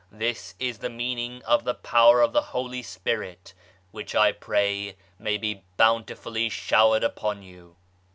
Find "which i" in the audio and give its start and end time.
3.91-4.31